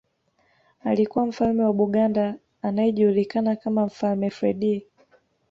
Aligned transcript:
Alikuwa 0.83 1.25
Mfalme 1.25 1.63
wa 1.63 1.73
Buganda 1.73 2.35
anayejulikana 2.61 3.55
kama 3.55 3.85
Mfalme 3.85 4.29
Freddie 4.29 4.87